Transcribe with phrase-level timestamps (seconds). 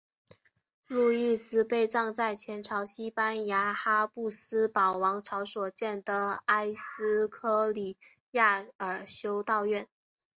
[0.87, 7.97] 路易斯被葬在前朝西班牙哈布斯堡王朝所建的埃斯科里
[8.31, 9.87] 亚尔修道院。